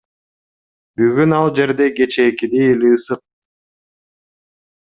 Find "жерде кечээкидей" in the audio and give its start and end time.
1.59-2.67